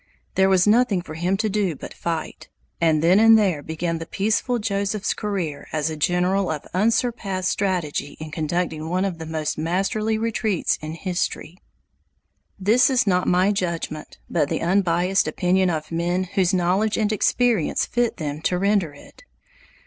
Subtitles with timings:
[0.33, 2.49] There was nothing for him to do but fight;
[2.81, 8.17] and then and there began the peaceful Joseph's career as a general of unsurpassed strategy
[8.19, 11.59] in conducting one of the most masterly retreats in history.
[12.57, 17.85] This is not my judgment, but the unbiased opinion of men whose knowledge and experience
[17.85, 19.23] fit them to render it.